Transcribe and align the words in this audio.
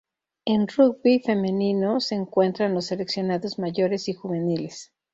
En 0.45 0.65
rugby 0.67 1.19
femenino 1.19 1.99
se 1.99 2.15
encuentras 2.15 2.71
los 2.71 2.87
seleccionados 2.87 3.59
Mayores 3.59 4.09
y 4.09 4.13
Juveniles. 4.13 4.91